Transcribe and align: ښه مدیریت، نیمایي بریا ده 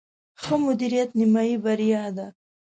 ښه 0.41 0.55
مدیریت، 0.65 1.09
نیمایي 1.19 1.55
بریا 1.63 2.03
ده 2.15 2.27